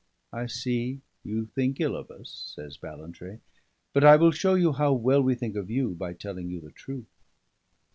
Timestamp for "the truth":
6.59-7.13